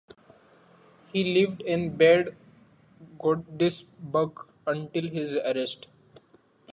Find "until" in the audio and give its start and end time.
4.65-5.07